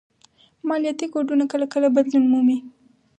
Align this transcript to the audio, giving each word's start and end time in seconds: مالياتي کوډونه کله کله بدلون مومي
مالياتي 0.67 1.07
کوډونه 1.13 1.45
کله 1.51 1.65
کله 1.73 1.87
بدلون 1.95 2.25
مومي 2.31 2.57